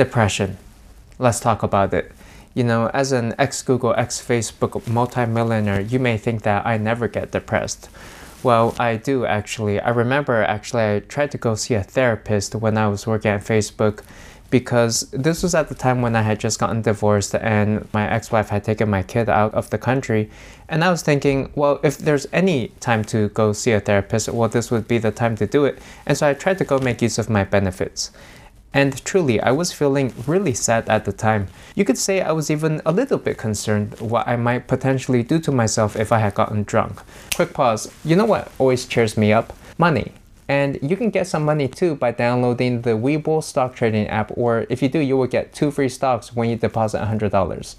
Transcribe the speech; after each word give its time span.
Depression. 0.00 0.56
Let's 1.18 1.40
talk 1.40 1.62
about 1.62 1.92
it. 1.92 2.10
You 2.54 2.64
know, 2.64 2.86
as 2.94 3.12
an 3.12 3.34
ex 3.38 3.60
Google, 3.60 3.92
ex 3.98 4.18
Facebook 4.18 4.88
multimillionaire, 4.88 5.82
you 5.82 5.98
may 5.98 6.16
think 6.16 6.40
that 6.44 6.64
I 6.64 6.78
never 6.78 7.06
get 7.06 7.32
depressed. 7.32 7.90
Well, 8.42 8.74
I 8.78 8.96
do 8.96 9.26
actually. 9.26 9.78
I 9.78 9.90
remember 9.90 10.42
actually 10.42 10.84
I 10.84 11.00
tried 11.00 11.30
to 11.32 11.36
go 11.36 11.54
see 11.54 11.74
a 11.74 11.82
therapist 11.82 12.54
when 12.54 12.78
I 12.78 12.88
was 12.88 13.06
working 13.06 13.30
at 13.30 13.42
Facebook 13.42 14.02
because 14.48 15.02
this 15.10 15.42
was 15.42 15.54
at 15.54 15.68
the 15.68 15.74
time 15.74 16.00
when 16.00 16.16
I 16.16 16.22
had 16.22 16.40
just 16.40 16.58
gotten 16.58 16.80
divorced 16.80 17.34
and 17.34 17.86
my 17.92 18.10
ex 18.10 18.32
wife 18.32 18.48
had 18.48 18.64
taken 18.64 18.88
my 18.88 19.02
kid 19.02 19.28
out 19.28 19.52
of 19.52 19.68
the 19.68 19.76
country. 19.76 20.30
And 20.70 20.82
I 20.82 20.90
was 20.90 21.02
thinking, 21.02 21.52
well, 21.54 21.78
if 21.82 21.98
there's 21.98 22.26
any 22.32 22.68
time 22.80 23.04
to 23.12 23.28
go 23.28 23.52
see 23.52 23.72
a 23.72 23.80
therapist, 23.80 24.30
well, 24.30 24.48
this 24.48 24.70
would 24.70 24.88
be 24.88 24.96
the 24.96 25.10
time 25.10 25.36
to 25.36 25.46
do 25.46 25.66
it. 25.66 25.78
And 26.06 26.16
so 26.16 26.26
I 26.26 26.32
tried 26.32 26.56
to 26.56 26.64
go 26.64 26.78
make 26.78 27.02
use 27.02 27.18
of 27.18 27.28
my 27.28 27.44
benefits. 27.44 28.12
And 28.72 29.04
truly, 29.04 29.40
I 29.40 29.50
was 29.50 29.72
feeling 29.72 30.14
really 30.26 30.54
sad 30.54 30.88
at 30.88 31.04
the 31.04 31.12
time. 31.12 31.48
You 31.74 31.84
could 31.84 31.98
say 31.98 32.20
I 32.20 32.32
was 32.32 32.50
even 32.50 32.80
a 32.86 32.92
little 32.92 33.18
bit 33.18 33.36
concerned 33.36 33.98
what 34.00 34.28
I 34.28 34.36
might 34.36 34.68
potentially 34.68 35.22
do 35.22 35.40
to 35.40 35.50
myself 35.50 35.96
if 35.96 36.12
I 36.12 36.18
had 36.18 36.34
gotten 36.34 36.62
drunk. 36.62 37.00
Quick 37.34 37.52
pause. 37.52 37.92
You 38.04 38.14
know 38.14 38.26
what 38.26 38.52
always 38.58 38.86
cheers 38.86 39.16
me 39.16 39.32
up? 39.32 39.52
Money. 39.76 40.12
And 40.50 40.80
you 40.82 40.96
can 40.96 41.10
get 41.10 41.28
some 41.28 41.44
money 41.44 41.68
too 41.68 41.94
by 41.94 42.10
downloading 42.10 42.82
the 42.82 42.98
Webull 42.98 43.40
stock 43.40 43.72
trading 43.76 44.08
app, 44.08 44.32
or 44.34 44.66
if 44.68 44.82
you 44.82 44.88
do, 44.88 44.98
you 44.98 45.16
will 45.16 45.28
get 45.28 45.52
two 45.52 45.70
free 45.70 45.88
stocks 45.88 46.34
when 46.34 46.50
you 46.50 46.56
deposit 46.56 46.98
$100. 47.02 47.30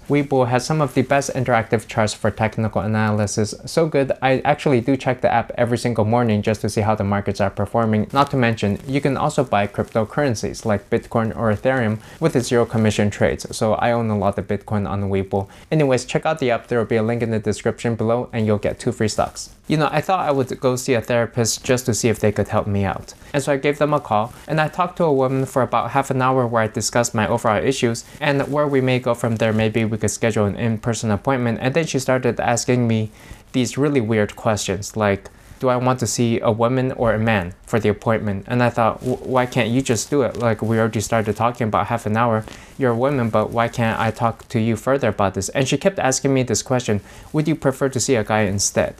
Webull 0.08 0.48
has 0.48 0.64
some 0.64 0.80
of 0.80 0.94
the 0.94 1.02
best 1.02 1.28
interactive 1.34 1.86
charts 1.86 2.14
for 2.14 2.30
technical 2.30 2.80
analysis. 2.80 3.54
So 3.66 3.86
good, 3.86 4.12
I 4.22 4.38
actually 4.46 4.80
do 4.80 4.96
check 4.96 5.20
the 5.20 5.30
app 5.30 5.52
every 5.58 5.76
single 5.76 6.06
morning 6.06 6.40
just 6.40 6.62
to 6.62 6.70
see 6.70 6.80
how 6.80 6.94
the 6.94 7.04
markets 7.04 7.42
are 7.42 7.50
performing. 7.50 8.08
Not 8.10 8.30
to 8.30 8.38
mention, 8.38 8.78
you 8.86 9.02
can 9.02 9.18
also 9.18 9.44
buy 9.44 9.66
cryptocurrencies 9.66 10.64
like 10.64 10.88
Bitcoin 10.88 11.36
or 11.36 11.52
Ethereum 11.52 11.98
with 12.20 12.42
zero 12.42 12.64
commission 12.64 13.10
trades. 13.10 13.44
So 13.54 13.74
I 13.74 13.92
own 13.92 14.08
a 14.08 14.16
lot 14.16 14.38
of 14.38 14.48
Bitcoin 14.48 14.88
on 14.88 15.10
Webull. 15.10 15.46
Anyways, 15.70 16.06
check 16.06 16.24
out 16.24 16.38
the 16.38 16.50
app. 16.50 16.68
There 16.68 16.78
will 16.78 16.86
be 16.86 16.96
a 16.96 17.02
link 17.02 17.20
in 17.20 17.32
the 17.32 17.38
description 17.38 17.96
below 17.96 18.30
and 18.32 18.46
you'll 18.46 18.56
get 18.56 18.80
two 18.80 18.92
free 18.92 19.08
stocks 19.08 19.50
you 19.68 19.76
know, 19.76 19.88
I 19.92 20.00
thought 20.00 20.28
I 20.28 20.32
would 20.32 20.58
go 20.60 20.76
see 20.76 20.94
a 20.94 21.00
therapist 21.00 21.64
just 21.64 21.86
to 21.86 21.94
see 21.94 22.08
if 22.08 22.18
they 22.18 22.32
could 22.32 22.48
help 22.48 22.66
me 22.66 22.84
out. 22.84 23.14
And 23.32 23.42
so 23.42 23.52
I 23.52 23.56
gave 23.56 23.78
them 23.78 23.94
a 23.94 24.00
call 24.00 24.32
and 24.48 24.60
I 24.60 24.68
talked 24.68 24.96
to 24.96 25.04
a 25.04 25.12
woman 25.12 25.46
for 25.46 25.62
about 25.62 25.92
half 25.92 26.10
an 26.10 26.20
hour 26.20 26.46
where 26.46 26.62
I 26.62 26.66
discussed 26.66 27.14
my 27.14 27.28
overall 27.28 27.62
issues 27.62 28.04
and 28.20 28.50
where 28.52 28.66
we 28.66 28.80
may 28.80 28.98
go 28.98 29.14
from 29.14 29.36
there. 29.36 29.52
Maybe 29.52 29.84
we 29.84 29.98
could 29.98 30.10
schedule 30.10 30.46
an 30.46 30.56
in 30.56 30.78
person 30.78 31.10
appointment. 31.10 31.58
And 31.62 31.74
then 31.74 31.86
she 31.86 31.98
started 32.00 32.40
asking 32.40 32.88
me 32.88 33.10
these 33.52 33.78
really 33.78 34.00
weird 34.00 34.34
questions 34.34 34.96
like, 34.96 35.30
do 35.60 35.68
I 35.68 35.76
want 35.76 36.00
to 36.00 36.08
see 36.08 36.40
a 36.40 36.50
woman 36.50 36.90
or 36.92 37.14
a 37.14 37.20
man 37.20 37.54
for 37.66 37.78
the 37.78 37.88
appointment? 37.88 38.46
And 38.48 38.64
I 38.64 38.68
thought, 38.68 39.00
why 39.00 39.46
can't 39.46 39.70
you 39.70 39.80
just 39.80 40.10
do 40.10 40.22
it? 40.22 40.36
Like 40.36 40.60
we 40.60 40.76
already 40.76 41.00
started 41.00 41.36
talking 41.36 41.68
about 41.68 41.86
half 41.86 42.04
an 42.04 42.16
hour. 42.16 42.44
You're 42.78 42.90
a 42.90 42.96
woman, 42.96 43.30
but 43.30 43.50
why 43.50 43.68
can't 43.68 43.98
I 44.00 44.10
talk 44.10 44.48
to 44.48 44.58
you 44.58 44.74
further 44.74 45.10
about 45.10 45.34
this? 45.34 45.50
And 45.50 45.68
she 45.68 45.78
kept 45.78 46.00
asking 46.00 46.34
me 46.34 46.42
this 46.42 46.62
question 46.62 47.00
Would 47.32 47.46
you 47.46 47.54
prefer 47.54 47.88
to 47.90 48.00
see 48.00 48.16
a 48.16 48.24
guy 48.24 48.40
instead? 48.40 48.96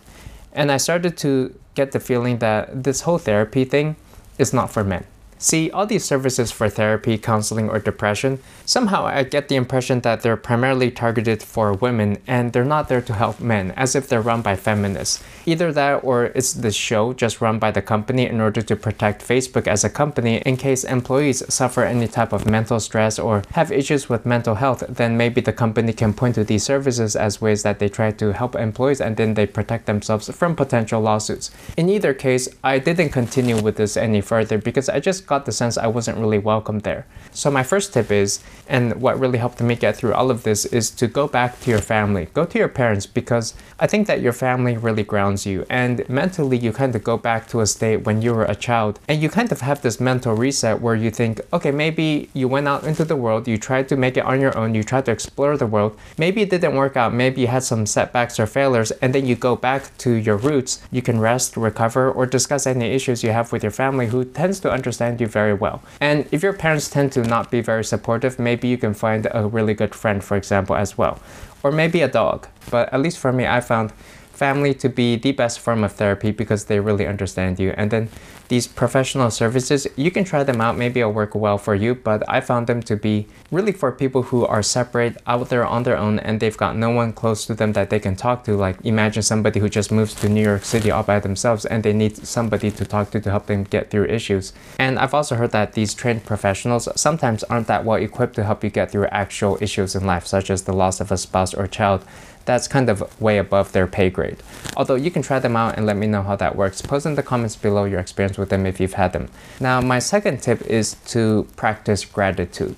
And 0.53 0.71
I 0.71 0.77
started 0.77 1.17
to 1.19 1.55
get 1.75 1.93
the 1.93 2.01
feeling 2.01 2.39
that 2.39 2.85
this 2.85 3.03
whole 3.03 3.19
therapy 3.19 3.65
thing 3.65 3.97
is 4.39 4.53
not 4.53 4.71
for 4.71 4.85
men. 4.85 5.05
See, 5.43 5.73
all 5.73 5.87
these 5.87 6.05
services 6.05 6.53
for 6.53 6.69
therapy, 6.69 7.19
counseling, 7.19 7.69
or 7.69 7.81
depression, 7.81 8.39
somehow 8.65 9.07
I 9.07 9.25
get 9.25 9.49
the 9.49 9.57
impression 9.57 9.99
that 10.03 10.23
they're 10.23 10.37
primarily 10.37 10.93
targeted 10.93 11.43
for 11.43 11.73
women 11.73 12.19
and 12.29 12.53
they're 12.53 12.65
not 12.65 12.89
there 12.89 13.01
to 13.01 13.13
help 13.13 13.41
men, 13.41 13.73
as 13.73 13.97
if 13.97 14.07
they're 14.07 14.21
run 14.21 14.43
by 14.43 14.55
feminists. 14.55 15.21
Either 15.45 15.73
that 15.73 16.05
or 16.05 16.27
it's 16.27 16.53
the 16.53 16.71
show 16.71 17.13
just 17.13 17.41
run 17.41 17.59
by 17.59 17.73
the 17.73 17.83
company 17.83 18.25
in 18.25 18.41
order 18.41 18.63
to 18.63 18.77
protect 18.77 19.27
Facebook 19.27 19.67
as 19.67 19.83
a 19.83 19.91
company 19.91 20.37
in 20.47 20.57
case 20.57 20.85
employees 20.85 21.43
suffer 21.53 21.83
any 21.83 22.07
type 22.07 22.33
of 22.33 22.47
mental 22.47 22.79
stress 22.79 23.19
or 23.19 23.43
have 23.55 23.73
issues 23.73 24.09
with 24.09 24.25
mental 24.25 24.55
health, 24.55 24.85
then 24.89 25.17
maybe 25.17 25.41
the 25.41 25.53
company 25.53 25.93
can 25.93 26.15
point 26.15 26.37
to 26.37 26.45
these 26.45 26.63
services 26.63 27.17
as 27.17 27.41
ways 27.41 27.65
that 27.65 27.81
they 27.81 27.89
try 27.89 28.13
to 28.13 28.33
help 28.33 28.55
employees 28.55 29.01
and 29.01 29.17
then 29.17 29.35
they 29.35 29.47
protect 29.47 29.87
themselves 29.87 30.31
from 30.31 30.55
potential 30.55 31.01
lawsuits. 31.01 31.51
In 31.77 31.89
either 31.89 32.15
case, 32.15 32.49
I 32.63 32.79
didn't 32.79 33.11
continue 33.11 33.61
with 33.61 33.75
this 33.75 33.97
any 33.97 34.21
further 34.21 34.57
because 34.57 34.89
I 34.89 35.01
just 35.01 35.27
got 35.33 35.47
the 35.47 35.53
sense 35.63 35.79
I 35.79 35.87
wasn't 35.87 36.19
really 36.19 36.43
welcome 36.53 36.81
there. 36.81 37.07
So 37.31 37.51
my 37.51 37.63
first 37.63 37.95
tip 37.95 38.11
is, 38.11 38.31
and 38.69 39.01
what 39.01 39.19
really 39.19 39.39
helped 39.39 39.61
me 39.63 39.75
get 39.75 39.97
through 39.97 40.13
all 40.13 40.31
of 40.31 40.43
this 40.43 40.61
is 40.79 40.91
to 41.01 41.07
go 41.07 41.25
back 41.27 41.59
to 41.63 41.71
your 41.71 41.85
family. 41.95 42.25
Go 42.39 42.45
to 42.45 42.59
your 42.59 42.69
parents 42.69 43.07
because 43.07 43.55
I 43.85 43.87
think 43.87 44.07
that 44.09 44.21
your 44.21 44.35
family 44.35 44.77
really 44.77 45.07
grounds 45.13 45.47
you 45.47 45.65
and 45.71 46.07
mentally 46.21 46.59
you 46.59 46.71
kind 46.73 46.95
of 46.95 47.03
go 47.03 47.17
back 47.17 47.49
to 47.49 47.61
a 47.61 47.67
state 47.67 48.05
when 48.07 48.21
you 48.21 48.35
were 48.35 48.45
a 48.45 48.55
child 48.55 49.01
and 49.09 49.23
you 49.23 49.29
kind 49.39 49.51
of 49.55 49.61
have 49.63 49.81
this 49.81 49.99
mental 50.11 50.35
reset 50.35 50.83
where 50.85 50.95
you 51.05 51.11
think, 51.11 51.41
okay, 51.57 51.71
maybe 51.71 52.29
you 52.35 52.47
went 52.47 52.69
out 52.69 52.85
into 52.85 53.05
the 53.07 53.17
world, 53.25 53.49
you 53.49 53.57
tried 53.57 53.89
to 53.89 53.97
make 53.97 54.19
it 54.19 54.27
on 54.27 54.39
your 54.39 54.55
own, 54.61 54.75
you 54.75 54.83
tried 54.83 55.07
to 55.07 55.13
explore 55.13 55.57
the 55.57 55.67
world. 55.75 55.93
Maybe 56.19 56.43
it 56.43 56.51
didn't 56.51 56.77
work 56.77 56.95
out, 56.97 57.15
maybe 57.15 57.41
you 57.41 57.47
had 57.47 57.65
some 57.65 57.87
setbacks 57.87 58.39
or 58.39 58.47
failures 58.47 58.91
and 59.01 59.15
then 59.15 59.25
you 59.25 59.35
go 59.35 59.57
back 59.57 59.97
to 60.05 60.11
your 60.13 60.37
roots. 60.37 60.83
You 60.91 61.01
can 61.01 61.19
rest, 61.19 61.57
recover, 61.57 62.05
or 62.13 62.27
discuss 62.27 62.67
any 62.67 62.89
issues 62.99 63.25
you 63.25 63.33
have 63.33 63.51
with 63.51 63.63
your 63.63 63.77
family 63.83 64.09
who 64.09 64.27
tends 64.27 64.61
to 64.61 64.71
understand 64.71 65.22
very 65.25 65.55
well. 65.55 65.83
And 66.01 66.27
if 66.33 66.43
your 66.43 66.53
parents 66.53 66.89
tend 66.89 67.13
to 67.13 67.23
not 67.23 67.51
be 67.51 67.61
very 67.61 67.85
supportive, 67.85 68.39
maybe 68.39 68.69
you 68.69 68.79
can 68.79 68.95
find 68.95 69.27
a 69.33 69.47
really 69.47 69.75
good 69.75 69.95
friend, 69.95 70.23
for 70.23 70.37
example, 70.37 70.77
as 70.77 70.99
well. 70.99 71.19
Or 71.63 71.73
maybe 71.73 72.03
a 72.03 72.09
dog. 72.09 72.49
But 72.71 72.93
at 72.93 73.01
least 73.01 73.19
for 73.19 73.33
me, 73.33 73.47
I 73.47 73.61
found 73.61 73.93
family 74.43 74.75
to 74.75 74.89
be 74.89 75.15
the 75.15 75.31
best 75.31 75.61
form 75.61 75.85
of 75.85 75.93
therapy 75.93 76.33
because 76.33 76.65
they 76.65 76.81
really 76.81 77.07
understand 77.07 77.61
you. 77.61 77.71
And 77.77 77.93
then 77.93 78.09
these 78.49 78.67
professional 78.67 79.31
services, 79.31 79.87
you 79.95 80.11
can 80.11 80.25
try 80.25 80.43
them 80.43 80.61
out. 80.61 80.77
Maybe 80.77 80.99
it'll 80.99 81.13
work 81.13 81.35
well 81.37 81.59
for 81.59 81.77
you, 81.77 81.95
but 81.95 82.21
I 82.29 82.41
found 82.41 82.67
them 82.67 82.83
to 82.91 82.97
be 82.97 83.29
really 83.53 83.71
for 83.71 83.93
people 83.93 84.23
who 84.25 84.45
are 84.45 84.63
separate 84.63 85.17
out 85.29 85.49
there 85.49 85.65
on 85.65 85.85
their 85.85 85.97
own 85.97 86.19
and 86.19 86.41
they've 86.41 86.57
got 86.65 86.75
no 86.77 86.91
one 86.91 87.13
close 87.13 87.47
to 87.47 87.55
them 87.55 87.73
that 87.75 87.89
they 87.89 88.01
can 88.01 88.17
talk 88.17 88.43
to. 88.47 88.57
Like 88.57 88.77
imagine 88.85 89.23
somebody 89.23 89.61
who 89.61 89.69
just 89.69 89.93
moves 89.93 90.15
to 90.17 90.29
New 90.29 90.43
York 90.43 90.65
City 90.65 90.91
all 90.91 91.05
by 91.05 91.21
themselves 91.21 91.65
and 91.65 91.85
they 91.85 91.93
need 91.93 92.17
somebody 92.17 92.71
to 92.73 92.85
talk 92.85 93.13
to 93.13 93.21
to 93.21 93.31
help 93.31 93.47
them 93.47 93.63
get 93.63 93.91
through 93.91 94.07
issues. 94.07 94.53
And 94.79 94.99
I've 94.99 95.15
also 95.15 95.37
heard 95.37 95.53
that 95.53 95.75
these 95.75 95.95
trained 95.95 96.25
professionals 96.25 96.89
sometimes 96.97 97.45
aren't 97.45 97.69
that 97.69 97.85
well 97.85 98.03
equipped 98.03 98.35
to 98.35 98.45
help 98.45 98.65
you 98.65 98.71
get 98.71 98.91
through 98.91 99.07
actual 99.07 99.57
issues 99.61 99.95
in 99.95 100.05
life, 100.05 100.27
such 100.27 100.51
as 100.51 100.65
the 100.65 100.75
loss 100.83 101.01
of 101.01 101.13
a 101.13 101.17
spouse 101.17 101.55
or 101.55 101.69
child 101.69 102.05
that's 102.45 102.69
kind 102.69 102.89
of 102.89 103.21
way 103.21 103.39
above 103.39 103.73
their 103.73 103.87
pay 103.87 104.11
grade. 104.11 104.39
Although 104.77 104.95
you 104.95 105.11
can 105.11 105.23
try 105.23 105.39
them 105.39 105.57
out 105.57 105.77
and 105.77 105.87
let 105.87 105.97
me 105.97 106.07
know 106.07 106.23
how 106.23 106.37
that 106.37 106.57
works. 106.57 106.83
Post 106.83 107.07
in 107.07 107.15
the 107.15 107.23
comments 107.23 107.57
below 107.57 107.85
your 107.85 108.01
experience 108.01 108.39
with 108.39 108.49
them 108.51 108.67
if 108.67 108.81
you've 108.81 108.95
had 108.95 109.13
them. 109.13 109.29
Now, 109.61 109.81
my 109.81 109.99
second 109.99 110.43
tip 110.43 110.63
is 110.63 110.95
to 111.07 111.49
practice 111.57 112.05
gratitude 112.05 112.77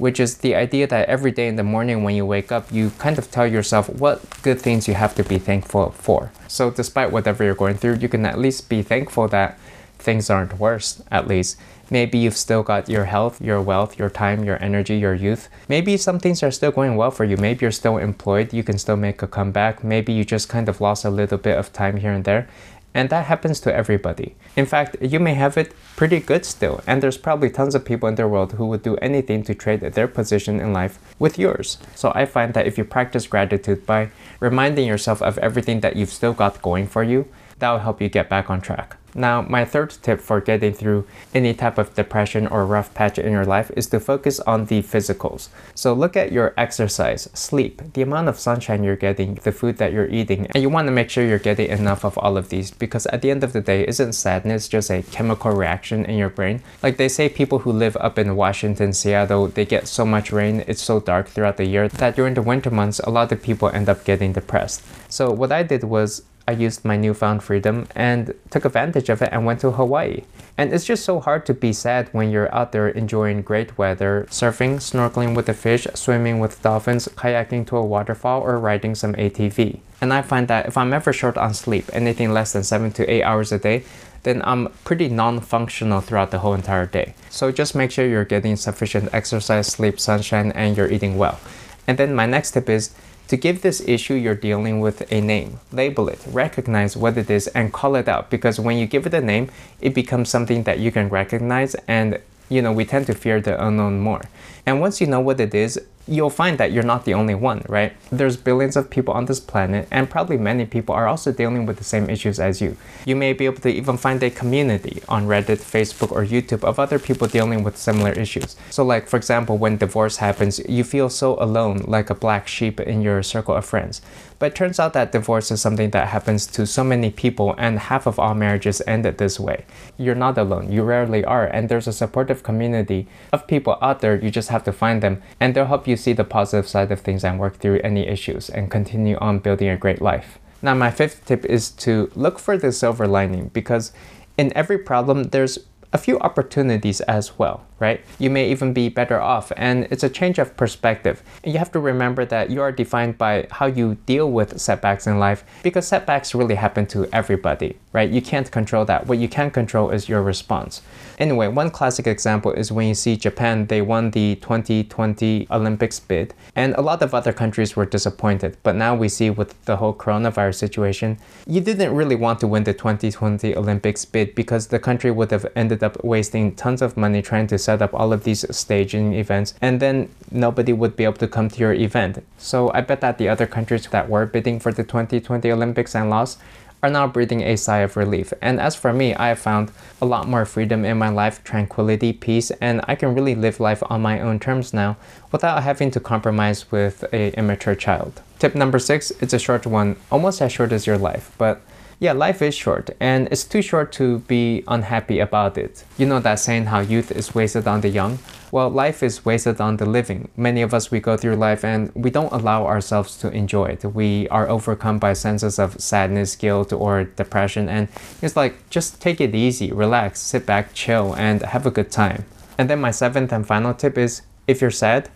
which 0.00 0.18
is 0.18 0.38
the 0.38 0.54
idea 0.54 0.86
that 0.86 1.08
every 1.08 1.30
day 1.30 1.46
in 1.46 1.56
the 1.56 1.62
morning 1.62 2.02
when 2.02 2.14
you 2.14 2.24
wake 2.24 2.50
up, 2.50 2.72
you 2.72 2.90
kind 2.98 3.18
of 3.18 3.30
tell 3.30 3.46
yourself 3.46 3.88
what 3.90 4.22
good 4.42 4.58
things 4.58 4.88
you 4.88 4.94
have 4.94 5.14
to 5.14 5.22
be 5.22 5.38
thankful 5.38 5.90
for. 5.90 6.32
So, 6.48 6.70
despite 6.70 7.12
whatever 7.12 7.44
you're 7.44 7.54
going 7.54 7.76
through, 7.76 7.96
you 7.96 8.08
can 8.08 8.24
at 8.24 8.38
least 8.38 8.70
be 8.70 8.82
thankful 8.82 9.28
that 9.28 9.58
things 10.00 10.30
aren't 10.30 10.58
worse, 10.58 11.02
at 11.10 11.28
least. 11.28 11.56
Maybe 11.90 12.18
you've 12.18 12.36
still 12.36 12.62
got 12.62 12.88
your 12.88 13.06
health, 13.06 13.40
your 13.40 13.60
wealth, 13.60 13.98
your 13.98 14.10
time, 14.10 14.44
your 14.44 14.62
energy, 14.62 14.96
your 14.96 15.14
youth. 15.14 15.48
Maybe 15.68 15.96
some 15.96 16.20
things 16.20 16.42
are 16.42 16.52
still 16.52 16.70
going 16.70 16.96
well 16.96 17.10
for 17.10 17.24
you. 17.24 17.36
Maybe 17.36 17.64
you're 17.64 17.72
still 17.72 17.98
employed, 17.98 18.52
you 18.52 18.62
can 18.62 18.78
still 18.78 18.96
make 18.96 19.22
a 19.22 19.26
comeback. 19.26 19.82
Maybe 19.82 20.12
you 20.12 20.24
just 20.24 20.48
kind 20.48 20.68
of 20.68 20.80
lost 20.80 21.04
a 21.04 21.10
little 21.10 21.38
bit 21.38 21.58
of 21.58 21.72
time 21.72 21.96
here 21.96 22.12
and 22.12 22.24
there. 22.24 22.48
And 22.92 23.08
that 23.10 23.26
happens 23.26 23.60
to 23.60 23.74
everybody. 23.74 24.34
In 24.56 24.66
fact, 24.66 24.96
you 25.00 25.20
may 25.20 25.34
have 25.34 25.56
it 25.56 25.72
pretty 25.94 26.18
good 26.18 26.44
still, 26.44 26.82
and 26.88 27.00
there's 27.00 27.16
probably 27.16 27.48
tons 27.48 27.76
of 27.76 27.84
people 27.84 28.08
in 28.08 28.16
the 28.16 28.26
world 28.26 28.52
who 28.52 28.66
would 28.66 28.82
do 28.82 28.96
anything 28.96 29.44
to 29.44 29.54
trade 29.54 29.80
their 29.80 30.08
position 30.08 30.58
in 30.60 30.72
life 30.72 30.98
with 31.18 31.38
yours. 31.38 31.78
So 31.94 32.10
I 32.16 32.26
find 32.26 32.52
that 32.54 32.66
if 32.66 32.76
you 32.76 32.84
practice 32.84 33.28
gratitude 33.28 33.86
by 33.86 34.10
reminding 34.40 34.88
yourself 34.88 35.22
of 35.22 35.38
everything 35.38 35.80
that 35.80 35.94
you've 35.94 36.12
still 36.12 36.32
got 36.32 36.62
going 36.62 36.88
for 36.88 37.04
you, 37.04 37.28
that 37.60 37.70
will 37.70 37.78
help 37.78 38.00
you 38.00 38.08
get 38.08 38.28
back 38.28 38.50
on 38.50 38.60
track. 38.60 38.96
Now, 39.14 39.42
my 39.42 39.64
third 39.64 39.90
tip 40.02 40.20
for 40.20 40.40
getting 40.40 40.72
through 40.72 41.06
any 41.34 41.54
type 41.54 41.78
of 41.78 41.94
depression 41.94 42.46
or 42.46 42.64
rough 42.66 42.92
patch 42.94 43.18
in 43.18 43.32
your 43.32 43.44
life 43.44 43.70
is 43.76 43.86
to 43.88 44.00
focus 44.00 44.40
on 44.40 44.66
the 44.66 44.82
physicals. 44.82 45.48
So 45.74 45.92
look 45.92 46.16
at 46.16 46.32
your 46.32 46.54
exercise, 46.56 47.28
sleep, 47.34 47.82
the 47.94 48.02
amount 48.02 48.28
of 48.28 48.38
sunshine 48.38 48.84
you're 48.84 48.96
getting, 48.96 49.34
the 49.36 49.52
food 49.52 49.78
that 49.78 49.92
you're 49.92 50.08
eating, 50.08 50.46
and 50.54 50.62
you 50.62 50.68
want 50.68 50.86
to 50.86 50.92
make 50.92 51.10
sure 51.10 51.24
you're 51.24 51.38
getting 51.38 51.68
enough 51.68 52.04
of 52.04 52.16
all 52.18 52.36
of 52.36 52.48
these 52.48 52.70
because 52.70 53.06
at 53.06 53.22
the 53.22 53.30
end 53.30 53.42
of 53.42 53.52
the 53.52 53.60
day, 53.60 53.86
isn't 53.86 54.12
sadness 54.12 54.68
just 54.68 54.90
a 54.90 55.02
chemical 55.02 55.52
reaction 55.52 56.04
in 56.04 56.16
your 56.16 56.30
brain? 56.30 56.62
Like 56.82 56.96
they 56.96 57.08
say 57.08 57.28
people 57.28 57.60
who 57.60 57.72
live 57.72 57.96
up 58.00 58.18
in 58.18 58.36
Washington, 58.36 58.92
Seattle, 58.92 59.48
they 59.48 59.64
get 59.64 59.88
so 59.88 60.04
much 60.04 60.32
rain, 60.32 60.64
it's 60.66 60.82
so 60.82 61.00
dark 61.00 61.28
throughout 61.28 61.56
the 61.56 61.66
year 61.66 61.88
that 61.88 62.16
during 62.16 62.34
the 62.34 62.42
winter 62.42 62.70
months, 62.70 63.00
a 63.00 63.10
lot 63.10 63.32
of 63.32 63.42
people 63.42 63.68
end 63.68 63.88
up 63.88 64.04
getting 64.04 64.32
depressed. 64.32 64.82
So 65.08 65.30
what 65.30 65.52
I 65.52 65.62
did 65.62 65.84
was 65.84 66.22
I 66.50 66.54
used 66.54 66.84
my 66.84 66.96
newfound 66.96 67.44
freedom 67.44 67.86
and 67.94 68.34
took 68.50 68.64
advantage 68.64 69.08
of 69.08 69.22
it 69.22 69.28
and 69.30 69.46
went 69.46 69.60
to 69.60 69.70
Hawaii. 69.70 70.24
And 70.58 70.74
it's 70.74 70.84
just 70.84 71.04
so 71.04 71.20
hard 71.20 71.46
to 71.46 71.54
be 71.54 71.72
sad 71.72 72.08
when 72.10 72.32
you're 72.32 72.52
out 72.52 72.72
there 72.72 72.88
enjoying 72.88 73.42
great 73.42 73.78
weather, 73.78 74.26
surfing, 74.30 74.78
snorkeling 74.78 75.36
with 75.36 75.46
the 75.46 75.54
fish, 75.54 75.86
swimming 75.94 76.40
with 76.40 76.60
dolphins, 76.60 77.06
kayaking 77.06 77.68
to 77.68 77.76
a 77.76 77.84
waterfall, 77.84 78.42
or 78.42 78.58
riding 78.58 78.96
some 78.96 79.14
ATV. 79.14 79.78
And 80.00 80.12
I 80.12 80.22
find 80.22 80.48
that 80.48 80.66
if 80.66 80.76
I'm 80.76 80.92
ever 80.92 81.12
short 81.12 81.38
on 81.38 81.54
sleep, 81.54 81.84
anything 81.92 82.32
less 82.32 82.52
than 82.52 82.64
7 82.64 82.90
to 82.94 83.08
8 83.08 83.22
hours 83.22 83.52
a 83.52 83.58
day, 83.58 83.84
then 84.24 84.42
I'm 84.44 84.70
pretty 84.84 85.08
non-functional 85.08 86.00
throughout 86.00 86.32
the 86.32 86.40
whole 86.40 86.54
entire 86.54 86.86
day. 86.86 87.14
So 87.28 87.52
just 87.52 87.76
make 87.76 87.92
sure 87.92 88.08
you're 88.08 88.24
getting 88.24 88.56
sufficient 88.56 89.14
exercise, 89.14 89.68
sleep, 89.68 90.00
sunshine, 90.00 90.50
and 90.56 90.76
you're 90.76 90.90
eating 90.90 91.16
well. 91.16 91.38
And 91.86 91.96
then 91.96 92.12
my 92.12 92.26
next 92.26 92.50
tip 92.50 92.68
is 92.68 92.90
to 93.30 93.36
give 93.36 93.62
this 93.62 93.80
issue 93.86 94.14
you're 94.14 94.34
dealing 94.34 94.80
with 94.80 95.06
a 95.12 95.20
name, 95.20 95.60
label 95.70 96.08
it, 96.08 96.18
recognize 96.26 96.96
what 96.96 97.16
it 97.16 97.30
is, 97.30 97.46
and 97.54 97.72
call 97.72 97.94
it 97.94 98.08
out. 98.08 98.28
Because 98.28 98.58
when 98.58 98.76
you 98.76 98.86
give 98.86 99.06
it 99.06 99.14
a 99.14 99.20
name, 99.20 99.48
it 99.80 99.94
becomes 99.94 100.28
something 100.28 100.64
that 100.64 100.80
you 100.80 100.90
can 100.90 101.08
recognize, 101.08 101.76
and 101.86 102.18
you 102.48 102.60
know 102.60 102.72
we 102.72 102.84
tend 102.84 103.06
to 103.06 103.14
fear 103.14 103.40
the 103.40 103.54
unknown 103.64 104.00
more. 104.00 104.22
And 104.66 104.80
once 104.80 105.00
you 105.00 105.06
know 105.06 105.20
what 105.20 105.38
it 105.38 105.54
is, 105.54 105.80
you'll 106.06 106.30
find 106.30 106.58
that 106.58 106.72
you're 106.72 106.82
not 106.82 107.04
the 107.04 107.14
only 107.14 107.34
one, 107.34 107.62
right? 107.68 107.92
There's 108.10 108.36
billions 108.36 108.76
of 108.76 108.90
people 108.90 109.14
on 109.14 109.26
this 109.26 109.40
planet, 109.40 109.86
and 109.90 110.10
probably 110.10 110.36
many 110.36 110.66
people 110.66 110.94
are 110.94 111.06
also 111.06 111.30
dealing 111.32 111.66
with 111.66 111.78
the 111.78 111.84
same 111.84 112.10
issues 112.10 112.40
as 112.40 112.60
you. 112.60 112.76
You 113.04 113.16
may 113.16 113.32
be 113.32 113.46
able 113.46 113.60
to 113.60 113.68
even 113.68 113.96
find 113.96 114.22
a 114.22 114.30
community 114.30 115.02
on 115.08 115.26
Reddit, 115.26 115.58
Facebook, 115.58 116.10
or 116.10 116.24
YouTube 116.24 116.64
of 116.64 116.78
other 116.78 116.98
people 116.98 117.28
dealing 117.28 117.62
with 117.62 117.76
similar 117.76 118.12
issues. 118.12 118.56
So, 118.70 118.84
like, 118.84 119.08
for 119.08 119.16
example, 119.16 119.58
when 119.58 119.76
divorce 119.76 120.16
happens, 120.16 120.58
you 120.68 120.84
feel 120.84 121.10
so 121.10 121.40
alone, 121.42 121.84
like 121.86 122.10
a 122.10 122.14
black 122.14 122.48
sheep 122.48 122.80
in 122.80 123.02
your 123.02 123.22
circle 123.22 123.54
of 123.54 123.64
friends. 123.64 124.02
But 124.40 124.52
it 124.52 124.54
turns 124.54 124.80
out 124.80 124.94
that 124.94 125.12
divorce 125.12 125.50
is 125.50 125.60
something 125.60 125.90
that 125.90 126.08
happens 126.08 126.46
to 126.46 126.66
so 126.66 126.82
many 126.82 127.10
people, 127.10 127.54
and 127.58 127.78
half 127.78 128.06
of 128.06 128.18
all 128.18 128.34
marriages 128.34 128.80
ended 128.86 129.18
this 129.18 129.38
way. 129.38 129.66
You're 129.98 130.14
not 130.14 130.38
alone, 130.38 130.72
you 130.72 130.82
rarely 130.82 131.22
are, 131.26 131.44
and 131.44 131.68
there's 131.68 131.86
a 131.86 131.92
supportive 131.92 132.42
community 132.42 133.06
of 133.34 133.46
people 133.46 133.76
out 133.82 134.00
there. 134.00 134.16
You 134.16 134.30
just 134.30 134.48
have 134.48 134.64
to 134.64 134.72
find 134.72 135.02
them, 135.02 135.20
and 135.38 135.54
they'll 135.54 135.66
help 135.66 135.86
you 135.86 135.99
see 136.00 136.12
the 136.12 136.24
positive 136.24 136.68
side 136.68 136.90
of 136.90 137.00
things 137.00 137.24
and 137.24 137.38
work 137.38 137.58
through 137.58 137.80
any 137.84 138.06
issues 138.06 138.50
and 138.50 138.70
continue 138.70 139.16
on 139.18 139.38
building 139.38 139.68
a 139.68 139.76
great 139.76 140.00
life. 140.00 140.38
Now, 140.62 140.74
my 140.74 140.90
fifth 140.90 141.24
tip 141.24 141.44
is 141.44 141.70
to 141.86 142.10
look 142.14 142.38
for 142.38 142.58
the 142.58 142.72
silver 142.72 143.06
lining 143.06 143.48
because 143.48 143.92
in 144.36 144.52
every 144.56 144.78
problem, 144.78 145.24
there's 145.24 145.58
a 145.92 145.98
few 145.98 146.18
opportunities 146.20 147.00
as 147.02 147.38
well, 147.38 147.66
right? 147.78 148.00
You 148.18 148.30
may 148.30 148.50
even 148.50 148.72
be 148.72 148.88
better 148.88 149.20
off, 149.20 149.50
and 149.56 149.88
it's 149.90 150.04
a 150.04 150.08
change 150.08 150.38
of 150.38 150.56
perspective. 150.56 151.22
And 151.42 151.52
you 151.52 151.58
have 151.58 151.72
to 151.72 151.80
remember 151.80 152.24
that 152.26 152.50
you 152.50 152.60
are 152.62 152.70
defined 152.70 153.18
by 153.18 153.48
how 153.50 153.66
you 153.66 153.96
deal 154.06 154.30
with 154.30 154.60
setbacks 154.60 155.06
in 155.06 155.18
life 155.18 155.44
because 155.62 155.88
setbacks 155.88 156.34
really 156.34 156.54
happen 156.54 156.86
to 156.86 157.08
everybody, 157.12 157.78
right? 157.92 158.10
You 158.10 158.22
can't 158.22 158.50
control 158.50 158.84
that. 158.84 159.06
What 159.06 159.18
you 159.18 159.28
can 159.28 159.50
control 159.50 159.90
is 159.90 160.08
your 160.08 160.22
response. 160.22 160.82
Anyway, 161.18 161.48
one 161.48 161.70
classic 161.70 162.06
example 162.06 162.52
is 162.52 162.72
when 162.72 162.88
you 162.88 162.94
see 162.94 163.16
Japan, 163.16 163.66
they 163.66 163.82
won 163.82 164.10
the 164.12 164.36
2020 164.36 165.48
Olympics 165.50 166.00
bid, 166.00 166.32
and 166.54 166.74
a 166.74 166.80
lot 166.80 167.02
of 167.02 167.14
other 167.14 167.32
countries 167.32 167.76
were 167.76 167.84
disappointed. 167.84 168.56
But 168.62 168.76
now 168.76 168.94
we 168.94 169.08
see 169.08 169.28
with 169.28 169.62
the 169.64 169.76
whole 169.76 169.92
coronavirus 169.92 170.54
situation, 170.54 171.18
you 171.46 171.60
didn't 171.60 171.94
really 171.94 172.16
want 172.16 172.40
to 172.40 172.46
win 172.46 172.64
the 172.64 172.72
2020 172.72 173.56
Olympics 173.56 174.04
bid 174.04 174.34
because 174.34 174.68
the 174.68 174.78
country 174.78 175.10
would 175.10 175.30
have 175.30 175.46
ended 175.56 175.82
up 175.82 176.02
wasting 176.04 176.54
tons 176.54 176.80
of 176.80 176.96
money 176.96 177.22
trying 177.22 177.48
to 177.48 177.58
set 177.58 177.82
up 177.82 177.92
all 177.92 178.12
of 178.12 178.24
these 178.24 178.44
staging 178.56 179.14
events, 179.14 179.54
and 179.60 179.80
then 179.80 180.08
nobody 180.30 180.72
would 180.72 180.96
be 180.96 181.04
able 181.04 181.14
to 181.14 181.28
come 181.28 181.48
to 181.48 181.58
your 181.58 181.74
event. 181.74 182.24
So 182.38 182.70
I 182.72 182.80
bet 182.80 183.00
that 183.00 183.18
the 183.18 183.28
other 183.28 183.46
countries 183.46 183.86
that 183.88 184.08
were 184.08 184.26
bidding 184.26 184.60
for 184.60 184.72
the 184.72 184.84
2020 184.84 185.50
Olympics 185.50 185.94
and 185.94 186.08
lost 186.08 186.38
are 186.82 186.90
now 186.90 187.06
breathing 187.06 187.42
a 187.42 187.56
sigh 187.56 187.78
of 187.78 187.96
relief. 187.96 188.32
And 188.40 188.60
as 188.60 188.76
for 188.76 188.92
me, 188.92 189.14
I 189.14 189.28
have 189.28 189.38
found 189.38 189.70
a 190.00 190.06
lot 190.06 190.28
more 190.28 190.44
freedom 190.44 190.84
in 190.84 190.98
my 190.98 191.08
life, 191.08 191.44
tranquility, 191.44 192.12
peace, 192.12 192.50
and 192.60 192.80
I 192.88 192.94
can 192.94 193.14
really 193.14 193.34
live 193.34 193.60
life 193.60 193.82
on 193.90 194.00
my 194.02 194.20
own 194.20 194.38
terms 194.38 194.72
now 194.72 194.96
without 195.32 195.62
having 195.62 195.90
to 195.92 196.00
compromise 196.00 196.70
with 196.70 197.04
a 197.12 197.36
immature 197.38 197.74
child. 197.74 198.22
Tip 198.38 198.54
number 198.54 198.78
six, 198.78 199.10
it's 199.20 199.34
a 199.34 199.38
short 199.38 199.66
one, 199.66 199.96
almost 200.10 200.40
as 200.40 200.52
short 200.52 200.72
as 200.72 200.86
your 200.86 200.98
life, 200.98 201.34
but 201.36 201.60
yeah, 202.00 202.12
life 202.12 202.40
is 202.40 202.54
short, 202.54 202.88
and 202.98 203.28
it's 203.30 203.44
too 203.44 203.60
short 203.60 203.92
to 203.92 204.20
be 204.20 204.64
unhappy 204.66 205.20
about 205.20 205.58
it. 205.58 205.84
You 205.98 206.06
know 206.06 206.18
that 206.20 206.36
saying 206.36 206.64
how 206.64 206.80
youth 206.80 207.12
is 207.12 207.34
wasted 207.34 207.68
on 207.68 207.82
the 207.82 207.90
young? 207.90 208.18
Well, 208.50 208.70
life 208.70 209.02
is 209.02 209.26
wasted 209.26 209.60
on 209.60 209.76
the 209.76 209.84
living. 209.84 210.30
Many 210.34 210.62
of 210.62 210.72
us, 210.72 210.90
we 210.90 210.98
go 210.98 211.18
through 211.18 211.36
life 211.36 211.62
and 211.62 211.92
we 211.94 212.08
don't 212.08 212.32
allow 212.32 212.64
ourselves 212.66 213.18
to 213.18 213.30
enjoy 213.30 213.66
it. 213.66 213.84
We 213.84 214.26
are 214.28 214.48
overcome 214.48 214.98
by 214.98 215.12
senses 215.12 215.58
of 215.58 215.78
sadness, 215.78 216.36
guilt, 216.36 216.72
or 216.72 217.04
depression, 217.04 217.68
and 217.68 217.86
it's 218.22 218.34
like 218.34 218.70
just 218.70 219.02
take 219.02 219.20
it 219.20 219.34
easy, 219.34 219.70
relax, 219.70 220.20
sit 220.20 220.46
back, 220.46 220.72
chill, 220.72 221.14
and 221.16 221.42
have 221.42 221.66
a 221.66 221.70
good 221.70 221.90
time. 221.90 222.24
And 222.56 222.70
then 222.70 222.80
my 222.80 222.92
seventh 222.92 223.30
and 223.30 223.46
final 223.46 223.74
tip 223.74 223.98
is 223.98 224.22
if 224.46 224.62
you're 224.62 224.70
sad, 224.70 225.10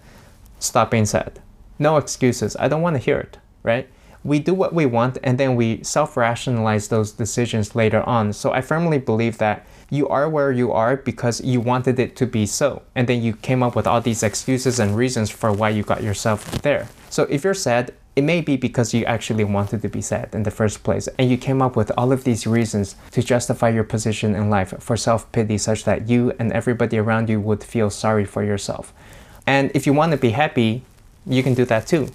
stop 0.59 0.91
being 0.91 1.07
sad. 1.07 1.41
No 1.79 1.97
excuses. 1.97 2.57
I 2.61 2.69
don't 2.69 2.83
want 2.83 2.97
to 2.97 3.03
hear 3.03 3.19
it, 3.19 3.39
right? 3.63 3.89
We 4.25 4.39
do 4.39 4.55
what 4.55 4.73
we 4.73 4.87
want 4.87 5.19
and 5.23 5.39
then 5.39 5.55
we 5.55 5.83
self 5.85 6.17
rationalize 6.17 6.89
those 6.89 7.13
decisions 7.13 7.77
later 7.77 8.03
on. 8.03 8.33
So 8.33 8.53
I 8.53 8.63
firmly 8.63 8.99
believe 8.99 9.39
that 9.39 9.67
you 9.91 10.09
are 10.09 10.29
where 10.29 10.51
you 10.51 10.73
are 10.73 10.97
because 10.97 11.43
you 11.43 11.61
wanted 11.61 11.99
it 11.99 12.17
to 12.17 12.27
be 12.27 12.47
so. 12.47 12.83
And 12.95 13.07
then 13.07 13.23
you 13.23 13.35
came 13.35 13.63
up 13.63 13.77
with 13.77 13.87
all 13.87 14.01
these 14.01 14.23
excuses 14.23 14.81
and 14.81 14.97
reasons 14.97 15.31
for 15.31 15.53
why 15.53 15.69
you 15.69 15.83
got 15.83 16.03
yourself 16.03 16.63
there. 16.63 16.89
So 17.11 17.25
if 17.25 17.45
you're 17.45 17.55
sad, 17.55 17.93
it 18.17 18.23
may 18.23 18.41
be 18.41 18.57
because 18.57 18.95
you 18.95 19.05
actually 19.05 19.45
wanted 19.45 19.83
to 19.83 19.89
be 19.89 20.01
sad 20.01 20.35
in 20.35 20.45
the 20.45 20.51
first 20.51 20.85
place 20.85 21.09
and 21.19 21.29
you 21.31 21.37
came 21.37 21.61
up 21.61 21.77
with 21.77 21.91
all 21.99 22.13
of 22.13 22.25
these 22.25 22.47
reasons 22.47 22.95
to 23.11 23.23
justify 23.23 23.69
your 23.69 23.85
position 23.85 24.35
in 24.35 24.49
life 24.49 24.73
for 24.79 24.97
self 24.97 25.31
pity, 25.33 25.59
such 25.59 25.85
that 25.85 26.09
you 26.09 26.33
and 26.39 26.53
everybody 26.53 26.97
around 26.97 27.29
you 27.29 27.41
would 27.41 27.63
feel 27.63 27.91
sorry 27.91 28.25
for 28.25 28.43
yourself. 28.43 28.95
And 29.47 29.71
if 29.75 29.87
you 29.87 29.93
want 29.93 30.13
to 30.13 30.19
be 30.19 30.31
happy, 30.31 30.83
you 31.27 31.43
can 31.43 31.55
do 31.55 31.65
that 31.67 31.87
too. 31.87 32.09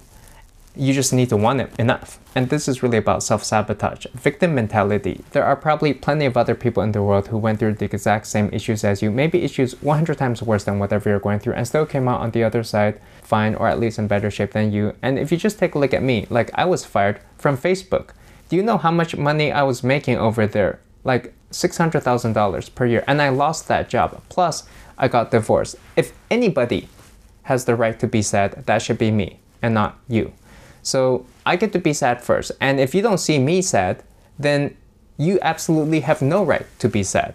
You 0.76 0.94
just 0.94 1.12
need 1.12 1.28
to 1.30 1.36
want 1.36 1.60
it 1.60 1.72
enough. 1.78 2.18
And 2.34 2.48
this 2.48 2.68
is 2.68 2.82
really 2.82 2.98
about 2.98 3.22
self 3.22 3.42
sabotage, 3.42 4.06
victim 4.14 4.54
mentality. 4.54 5.24
There 5.32 5.44
are 5.44 5.56
probably 5.56 5.92
plenty 5.92 6.26
of 6.26 6.36
other 6.36 6.54
people 6.54 6.82
in 6.82 6.92
the 6.92 7.02
world 7.02 7.28
who 7.28 7.38
went 7.38 7.58
through 7.58 7.74
the 7.74 7.86
exact 7.86 8.28
same 8.28 8.48
issues 8.52 8.84
as 8.84 9.02
you, 9.02 9.10
maybe 9.10 9.42
issues 9.42 9.80
100 9.82 10.16
times 10.16 10.42
worse 10.42 10.64
than 10.64 10.78
whatever 10.78 11.10
you're 11.10 11.18
going 11.18 11.40
through, 11.40 11.54
and 11.54 11.66
still 11.66 11.86
came 11.86 12.06
out 12.06 12.20
on 12.20 12.30
the 12.30 12.44
other 12.44 12.62
side 12.62 13.00
fine 13.22 13.54
or 13.54 13.68
at 13.68 13.78
least 13.78 13.98
in 13.98 14.08
better 14.08 14.30
shape 14.30 14.52
than 14.52 14.72
you. 14.72 14.94
And 15.02 15.18
if 15.18 15.30
you 15.30 15.38
just 15.38 15.58
take 15.58 15.74
a 15.74 15.78
look 15.78 15.94
at 15.94 16.02
me, 16.02 16.26
like 16.30 16.50
I 16.54 16.64
was 16.64 16.84
fired 16.84 17.20
from 17.38 17.56
Facebook. 17.56 18.10
Do 18.48 18.56
you 18.56 18.62
know 18.62 18.78
how 18.78 18.90
much 18.90 19.16
money 19.16 19.52
I 19.52 19.62
was 19.62 19.84
making 19.84 20.18
over 20.18 20.46
there? 20.46 20.80
Like 21.04 21.32
$600,000 21.52 22.74
per 22.74 22.86
year. 22.86 23.04
And 23.06 23.22
I 23.22 23.28
lost 23.28 23.68
that 23.68 23.88
job. 23.88 24.20
Plus, 24.28 24.64
I 24.98 25.06
got 25.08 25.30
divorced. 25.30 25.76
If 25.96 26.12
anybody 26.30 26.88
has 27.44 27.64
the 27.64 27.76
right 27.76 27.98
to 28.00 28.06
be 28.06 28.22
sad, 28.22 28.66
that 28.66 28.82
should 28.82 28.98
be 28.98 29.10
me 29.10 29.40
and 29.62 29.72
not 29.74 29.98
you. 30.08 30.32
So 30.82 31.26
I 31.44 31.56
get 31.56 31.72
to 31.72 31.78
be 31.78 31.92
sad 31.92 32.22
first. 32.22 32.52
And 32.60 32.80
if 32.80 32.94
you 32.94 33.02
don't 33.02 33.18
see 33.18 33.38
me 33.38 33.62
sad, 33.62 34.02
then 34.38 34.76
you 35.16 35.38
absolutely 35.42 36.00
have 36.00 36.22
no 36.22 36.42
right 36.44 36.66
to 36.78 36.88
be 36.88 37.02
sad. 37.02 37.34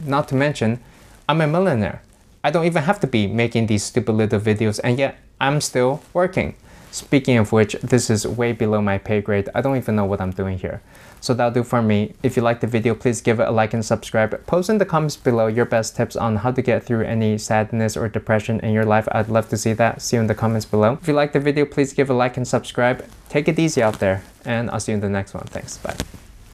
Not 0.00 0.28
to 0.28 0.34
mention, 0.34 0.80
I'm 1.28 1.40
a 1.40 1.46
millionaire. 1.46 2.02
I 2.42 2.50
don't 2.50 2.66
even 2.66 2.82
have 2.82 3.00
to 3.00 3.06
be 3.06 3.26
making 3.26 3.66
these 3.66 3.82
stupid 3.82 4.12
little 4.12 4.40
videos, 4.40 4.78
and 4.84 4.98
yet 4.98 5.16
I'm 5.40 5.62
still 5.62 6.02
working. 6.12 6.54
Speaking 6.94 7.38
of 7.38 7.50
which, 7.50 7.72
this 7.82 8.08
is 8.08 8.24
way 8.24 8.52
below 8.52 8.80
my 8.80 8.98
pay 8.98 9.20
grade. 9.20 9.48
I 9.52 9.60
don't 9.62 9.76
even 9.76 9.96
know 9.96 10.04
what 10.04 10.20
I'm 10.20 10.30
doing 10.30 10.58
here. 10.58 10.80
So 11.20 11.34
that'll 11.34 11.52
do 11.52 11.64
for 11.64 11.82
me. 11.82 12.14
If 12.22 12.36
you 12.36 12.42
liked 12.42 12.60
the 12.60 12.68
video, 12.68 12.94
please 12.94 13.20
give 13.20 13.40
it 13.40 13.48
a 13.48 13.50
like 13.50 13.74
and 13.74 13.84
subscribe. 13.84 14.46
Post 14.46 14.70
in 14.70 14.78
the 14.78 14.86
comments 14.86 15.16
below 15.16 15.48
your 15.48 15.64
best 15.64 15.96
tips 15.96 16.14
on 16.14 16.36
how 16.36 16.52
to 16.52 16.62
get 16.62 16.84
through 16.84 17.02
any 17.02 17.36
sadness 17.36 17.96
or 17.96 18.08
depression 18.08 18.60
in 18.60 18.72
your 18.72 18.84
life. 18.84 19.08
I'd 19.10 19.28
love 19.28 19.48
to 19.48 19.56
see 19.56 19.72
that. 19.72 20.02
See 20.02 20.16
you 20.16 20.20
in 20.20 20.28
the 20.28 20.36
comments 20.36 20.66
below. 20.66 20.92
If 21.02 21.08
you 21.08 21.14
liked 21.14 21.32
the 21.32 21.40
video, 21.40 21.64
please 21.64 21.92
give 21.92 22.10
a 22.10 22.14
like 22.14 22.36
and 22.36 22.46
subscribe. 22.46 23.04
Take 23.28 23.48
it 23.48 23.58
easy 23.58 23.82
out 23.82 23.98
there, 23.98 24.22
and 24.44 24.70
I'll 24.70 24.78
see 24.78 24.92
you 24.92 24.96
in 24.96 25.00
the 25.00 25.08
next 25.08 25.34
one. 25.34 25.46
Thanks. 25.46 25.78
Bye. 25.78 25.96